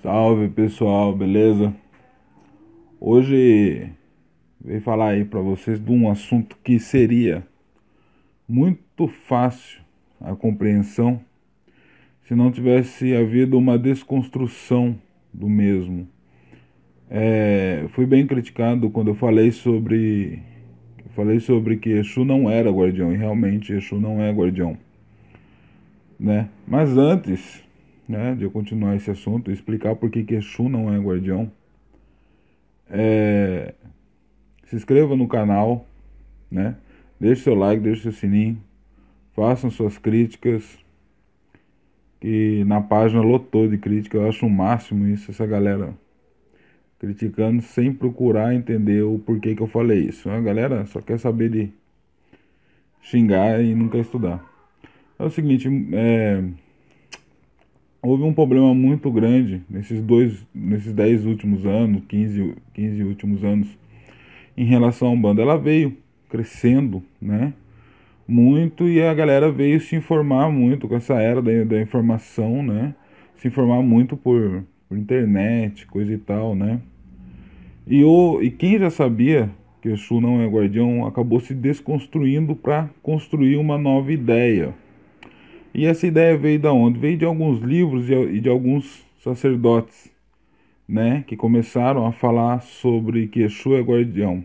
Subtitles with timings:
[0.00, 1.74] Salve pessoal, beleza?
[3.00, 3.90] Hoje
[4.64, 7.44] vim falar aí para vocês de um assunto que seria
[8.48, 9.80] muito fácil
[10.20, 11.20] a compreensão
[12.22, 14.96] se não tivesse havido uma desconstrução
[15.34, 16.06] do mesmo.
[17.10, 20.40] É, fui bem criticado quando eu falei sobre
[21.16, 24.78] falei sobre que Exu não era guardião e realmente Exu não é guardião,
[26.20, 26.48] né?
[26.68, 27.66] Mas antes
[28.08, 31.50] né, de eu continuar esse assunto, explicar por que Exu não é guardião,
[32.90, 33.74] é,
[34.66, 35.86] se inscreva no canal,
[36.50, 36.76] né,
[37.20, 38.58] deixe seu like, deixe seu sininho,
[39.34, 40.78] façam suas críticas,
[42.20, 45.94] que na página lotou de crítica, eu acho o máximo isso, essa galera
[46.98, 50.28] criticando sem procurar entender o porquê que eu falei isso.
[50.28, 51.72] A galera só quer saber de
[53.00, 54.44] xingar e quer estudar.
[55.18, 56.42] É o seguinte, é,
[58.02, 63.68] houve um problema muito grande nesses dois, nesses 10 últimos anos, 15, 15 últimos anos,
[64.56, 65.42] em relação à banda.
[65.42, 65.96] Ela veio
[66.28, 67.52] crescendo, né?
[68.26, 72.94] Muito e a galera veio se informar muito com essa era da, da informação, né?
[73.36, 76.80] Se informar muito por, por internet, coisa e tal, né?
[77.86, 82.54] E, o, e quem já sabia que o Exu não é guardião acabou se desconstruindo
[82.54, 84.74] para construir uma nova ideia.
[85.78, 86.98] E essa ideia veio da onde?
[86.98, 90.10] Veio de alguns livros e de alguns sacerdotes,
[90.88, 94.42] né, que começaram a falar sobre que Exu é guardião.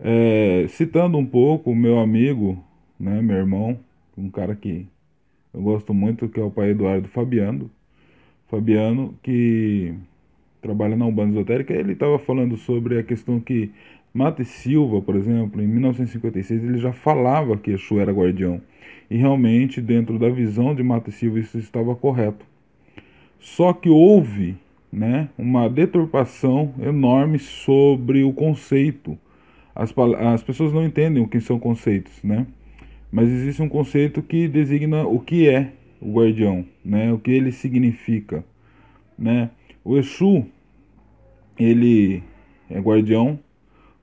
[0.00, 2.64] É, citando um pouco o meu amigo,
[2.98, 3.78] né, meu irmão,
[4.16, 4.86] um cara que
[5.52, 7.70] eu gosto muito, que é o pai Eduardo Fabiano,
[8.46, 9.92] Fabiano, que
[10.62, 13.70] trabalha na Umbanda Esotérica, ele estava falando sobre a questão que
[14.12, 18.60] Mate Silva, por exemplo, em 1956, ele já falava que Exu era guardião.
[19.10, 22.44] E realmente, dentro da visão de Mate Silva, isso estava correto.
[23.38, 24.56] Só que houve
[24.92, 29.18] né, uma deturpação enorme sobre o conceito.
[29.74, 32.46] As, as pessoas não entendem o que são conceitos, né?
[33.10, 37.12] Mas existe um conceito que designa o que é o guardião, né?
[37.12, 38.44] O que ele significa,
[39.18, 39.50] né?
[39.84, 40.44] O Exu,
[41.58, 42.22] ele
[42.68, 43.38] é guardião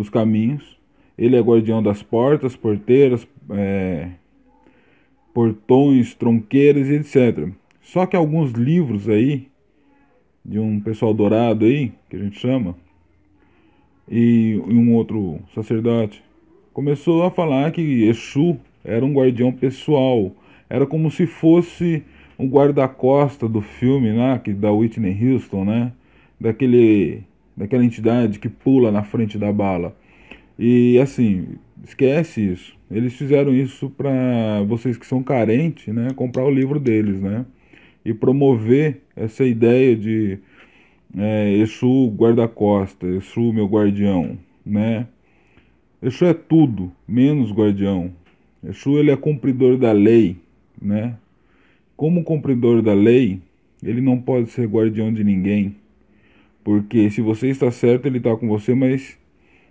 [0.00, 0.78] dos caminhos.
[1.16, 4.08] Ele é guardião das portas, porteiras, é,
[5.34, 7.50] portões, tronqueiras e etc.
[7.82, 9.48] Só que alguns livros aí,
[10.42, 12.74] de um pessoal dourado aí, que a gente chama,
[14.08, 16.24] e um outro sacerdote,
[16.72, 20.32] começou a falar que Exu era um guardião pessoal.
[20.68, 22.02] Era como se fosse
[22.38, 25.92] um guarda-costa do filme lá, que da Whitney Houston, né?
[26.40, 27.24] Daquele
[27.60, 29.94] daquela entidade que pula na frente da bala.
[30.58, 32.74] E assim, esquece isso.
[32.90, 37.44] Eles fizeram isso para vocês que são carentes, né, comprar o livro deles, né?
[38.02, 40.38] E promover essa ideia de
[41.14, 45.06] é, Exu guarda-costa, Exu meu guardião, né?
[46.02, 48.10] Exu é tudo, menos guardião.
[48.64, 50.38] Exu ele é cumpridor da lei,
[50.80, 51.14] né?
[51.94, 53.38] Como cumpridor da lei,
[53.84, 55.76] ele não pode ser guardião de ninguém.
[56.64, 59.18] Porque se você está certo, ele está com você, mas,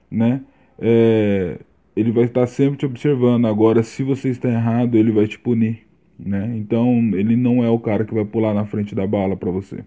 [0.09, 0.41] né,
[0.79, 1.59] é,
[1.95, 3.45] ele vai estar sempre te observando.
[3.45, 5.85] Agora, se você está errado, ele vai te punir,
[6.17, 6.55] né?
[6.57, 9.83] Então, ele não é o cara que vai pular na frente da bala para você.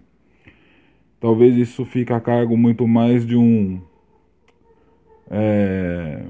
[1.19, 3.81] Talvez isso fique a cargo muito mais de um
[5.31, 6.25] é,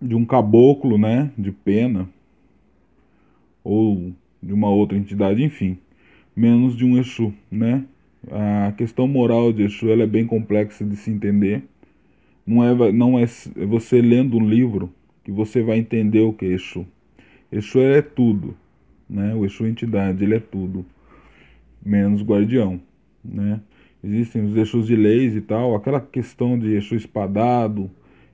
[0.00, 2.08] de um caboclo, né, de pena
[3.62, 4.12] ou
[4.42, 5.78] de uma outra entidade, enfim,
[6.34, 7.84] menos de um Exu, né?
[8.30, 11.64] A questão moral de Exu é bem complexa de se entender.
[12.46, 13.26] Não é, não é
[13.66, 14.92] você lendo um livro
[15.24, 16.86] que você vai entender o que é Exu.
[17.50, 18.56] Exu é tudo,
[19.08, 19.34] né?
[19.34, 20.84] O Exu é entidade, ele é tudo,
[21.84, 22.80] menos guardião,
[23.24, 23.60] né?
[24.02, 27.90] Existem os Exus de leis e tal, aquela questão de Exu espadado,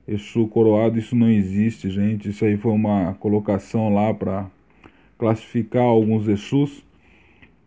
[0.07, 2.29] Exu coroado, isso não existe, gente.
[2.29, 4.49] Isso aí foi uma colocação lá para
[5.17, 6.83] classificar alguns Exus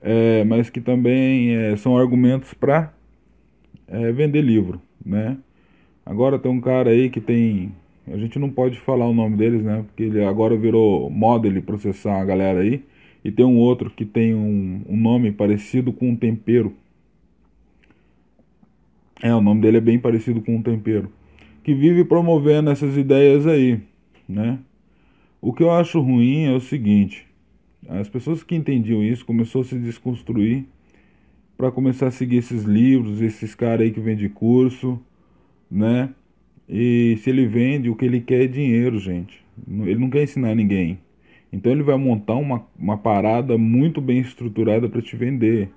[0.03, 2.93] é, mas que também é, são argumentos para
[3.87, 5.39] é, vender livro, né?
[6.05, 7.73] Agora tem um cara aí que tem,
[8.09, 9.85] a gente não pode falar o nome deles, né?
[9.87, 12.83] Porque ele agora virou moda ele processar a galera aí.
[13.25, 16.75] E tem um outro que tem um, um nome parecido com um tempero.
[19.23, 21.09] É, o nome dele é bem parecido com um tempero.
[21.63, 23.81] Que vive promovendo essas ideias aí,
[24.29, 24.59] né?
[25.41, 27.29] O que eu acho ruim é o seguinte:
[27.89, 30.65] as pessoas que entendiam isso começou a se desconstruir
[31.57, 35.01] para começar a seguir esses livros, esses caras aí que vendem curso,
[35.71, 36.11] né?
[36.69, 39.45] E se ele vende, o que ele quer é dinheiro, gente.
[39.69, 40.99] Ele não quer ensinar ninguém.
[41.53, 45.69] Então ele vai montar uma, uma parada muito bem estruturada para te vender.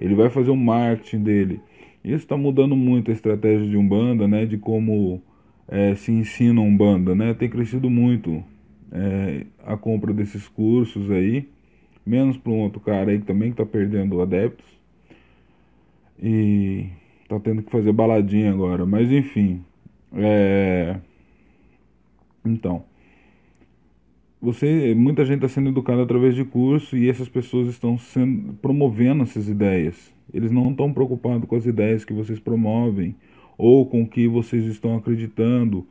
[0.00, 1.60] Ele vai fazer o marketing dele.
[2.04, 4.44] Isso está mudando muito a estratégia de Umbanda, né?
[4.44, 5.22] De como
[5.68, 7.32] é, se ensina Umbanda, né?
[7.34, 8.42] Tem crescido muito
[8.92, 11.48] é, a compra desses cursos aí.
[12.04, 14.66] Menos para um outro cara aí que também está perdendo adeptos.
[16.20, 16.88] E
[17.28, 18.84] tá tendo que fazer baladinha agora.
[18.84, 19.64] Mas enfim.
[20.12, 20.96] É...
[22.44, 22.84] Então.
[24.40, 29.22] Você, muita gente está sendo educada através de curso e essas pessoas estão sendo, promovendo
[29.22, 30.12] essas ideias.
[30.34, 33.14] Eles não estão preocupados com as ideias que vocês promovem
[33.56, 35.86] ou com o que vocês estão acreditando.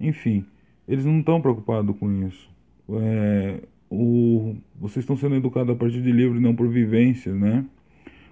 [0.00, 0.44] Enfim,
[0.88, 2.48] eles não estão preocupados com isso.
[2.90, 3.60] É,
[3.90, 7.64] o, vocês estão sendo educados a partir de livro e não por vivência, né?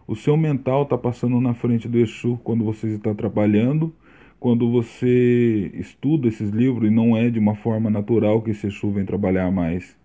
[0.06, 3.93] O seu mental está passando na frente do Exu quando você está trabalhando,
[4.40, 8.90] quando você estuda esses livros e não é de uma forma natural que esse Exu
[8.90, 9.96] vem trabalhar mais.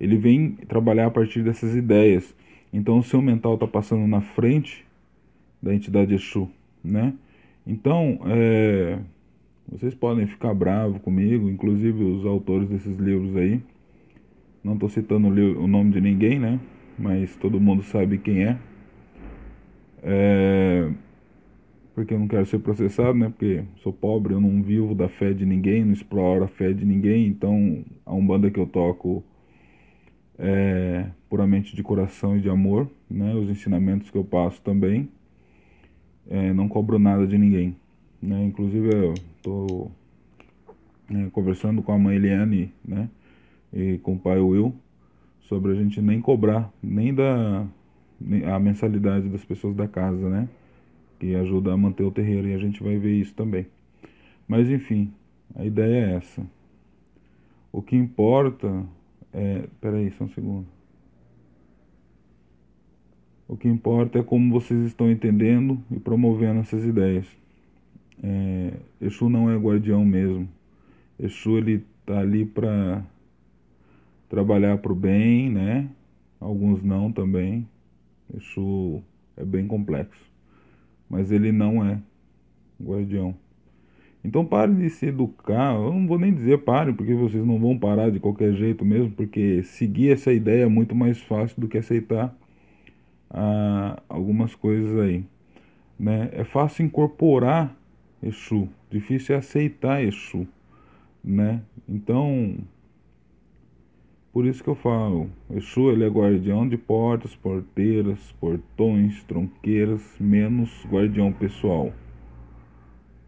[0.00, 2.34] Ele vem trabalhar a partir dessas ideias.
[2.72, 4.86] Então o seu mental está passando na frente
[5.60, 6.48] da entidade Exu,
[6.82, 7.12] né?
[7.66, 8.98] Então, é,
[9.72, 13.60] vocês podem ficar bravos comigo, inclusive os autores desses livros aí.
[14.62, 16.60] Não estou citando o nome de ninguém, né?
[16.98, 18.58] Mas todo mundo sabe quem é.
[20.02, 20.90] É,
[21.94, 23.30] porque eu não quero ser processado, né?
[23.30, 26.84] Porque sou pobre, eu não vivo da fé de ninguém, não exploro a fé de
[26.84, 27.26] ninguém.
[27.26, 29.24] Então, a Umbanda que eu toco
[30.38, 33.34] é puramente de coração e de amor, né?
[33.34, 35.08] Os ensinamentos que eu passo também.
[36.28, 37.74] É, não cobro nada de ninguém,
[38.22, 38.44] né?
[38.44, 39.90] Inclusive, eu tô
[41.10, 43.10] é, conversando com a mãe Eliane, né?
[43.72, 44.74] E com o pai Will
[45.40, 47.66] sobre a gente nem cobrar nem da
[48.54, 50.48] a mensalidade das pessoas da casa, né?
[51.18, 53.66] Que ajuda a manter o terreiro e a gente vai ver isso também.
[54.46, 55.12] Mas enfim,
[55.54, 56.46] a ideia é essa.
[57.72, 58.86] O que importa
[59.32, 59.64] é.
[59.80, 60.66] Peraí, só um segundo.
[63.48, 67.26] O que importa é como vocês estão entendendo e promovendo essas ideias.
[68.22, 70.48] É, Exu não é guardião mesmo.
[71.18, 73.02] Exu ele tá ali para
[74.28, 75.88] trabalhar para o bem, né?
[76.40, 77.66] Alguns não também.
[78.34, 79.02] Exu
[79.36, 80.30] é bem complexo.
[81.10, 81.98] Mas ele não é
[82.80, 83.34] guardião.
[84.24, 85.74] Então pare de se educar.
[85.74, 89.10] Eu não vou nem dizer pare, porque vocês não vão parar de qualquer jeito mesmo,
[89.10, 92.34] porque seguir essa ideia é muito mais fácil do que aceitar
[93.28, 95.24] ah, algumas coisas aí.
[95.98, 96.30] Né?
[96.32, 97.76] É fácil incorporar
[98.22, 100.46] Exu, difícil é aceitar Exu.
[101.24, 101.62] Né?
[101.88, 102.58] Então,
[104.32, 110.86] por isso que eu falo, Exu ele é guardião de portas, porteiras, portões, tronqueiras, menos
[110.86, 111.92] guardião pessoal.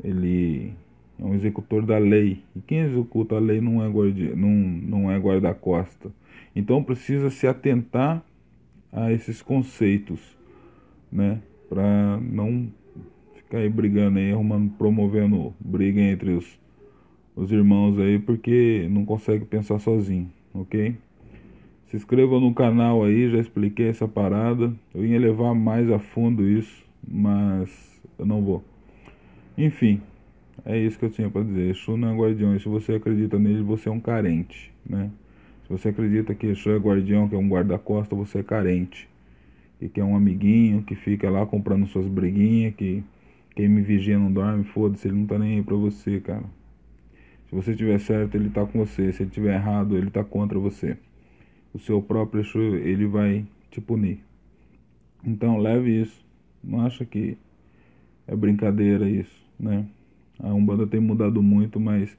[0.03, 0.73] Ele
[1.19, 2.43] é um executor da lei.
[2.55, 6.11] E quem executa a lei não é guardião, não, não é guarda-costa.
[6.55, 8.25] Então precisa se atentar
[8.93, 10.37] a esses conceitos,
[11.11, 11.41] né?
[11.69, 12.69] Para não
[13.45, 16.59] ficar aí brigando aí, arrumando, promovendo briga entre os,
[17.37, 20.97] os irmãos aí, porque não consegue pensar sozinho ok?
[21.87, 24.73] Se inscreva no canal aí, já expliquei essa parada.
[24.95, 28.65] Eu ia levar mais a fundo isso, mas eu não vou.
[29.59, 30.01] Enfim,
[30.65, 31.71] é isso que eu tinha para dizer.
[31.71, 32.57] Exu não é guardião.
[32.57, 35.11] E se você acredita nele, você é um carente, né?
[35.65, 39.09] Se você acredita que Exu é guardião, que é um guarda-costa, você é carente.
[39.81, 43.03] E que é um amiguinho que fica lá comprando suas briguinhas, que
[43.55, 46.45] quem me vigia não dorme, foda-se, ele não tá nem aí pra você, cara.
[47.49, 49.13] Se você estiver certo, ele está com você.
[49.13, 50.97] Se ele estiver errado, ele está contra você.
[51.73, 54.21] O seu próprio Exu, ele vai te punir.
[55.25, 56.25] Então leve isso.
[56.63, 57.39] Não acha que
[58.27, 59.87] é brincadeira isso, né?
[60.39, 62.17] A Umbanda tem mudado muito, mas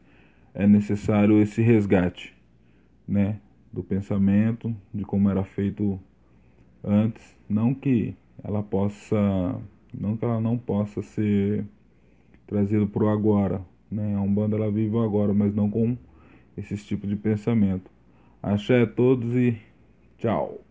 [0.53, 2.33] é necessário esse resgate,
[3.07, 3.39] né?
[3.73, 5.99] Do pensamento, de como era feito
[6.83, 7.35] antes.
[7.49, 9.59] Não que ela possa,
[9.99, 11.65] não que ela não possa ser
[12.47, 13.61] trazido para o agora,
[13.91, 14.15] né?
[14.15, 15.97] A Umbanda ela vive agora, mas não com
[16.57, 17.89] esses tipos de pensamento.
[18.41, 19.57] Axé a todos e
[20.17, 20.64] tchau.